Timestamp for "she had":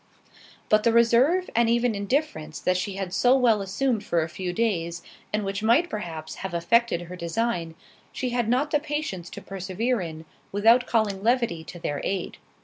2.75-3.13, 8.11-8.49